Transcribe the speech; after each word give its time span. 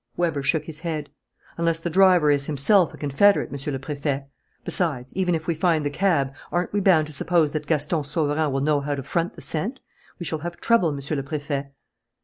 Weber 0.17 0.41
shook 0.41 0.65
his 0.65 0.79
head. 0.79 1.11
"Unless 1.57 1.81
the 1.81 1.89
driver 1.91 2.31
is 2.31 2.47
himself 2.47 2.91
a 2.91 2.97
confederate, 2.97 3.51
Monsieur 3.51 3.71
le 3.71 3.77
Préfet. 3.77 4.25
Besides, 4.65 5.13
even 5.15 5.35
if 5.35 5.45
we 5.45 5.53
find 5.53 5.85
the 5.85 5.91
cab, 5.91 6.33
aren't 6.51 6.73
we 6.73 6.79
bound 6.79 7.05
to 7.05 7.13
suppose 7.13 7.51
that 7.51 7.67
Gaston 7.67 8.03
Sauverand 8.03 8.51
will 8.51 8.61
know 8.61 8.79
how 8.81 8.95
to 8.95 9.03
front 9.03 9.33
the 9.33 9.41
scent? 9.41 9.79
We 10.17 10.25
shall 10.25 10.39
have 10.39 10.59
trouble, 10.59 10.91
Monsieur 10.91 11.17
le 11.17 11.21
Préfet." 11.21 11.69